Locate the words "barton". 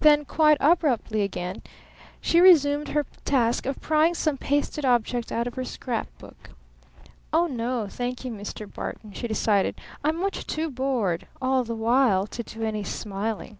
8.68-9.12